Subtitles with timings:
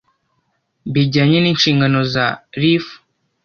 [0.93, 2.25] bijyanye n inshingano za
[2.61, 2.85] reaf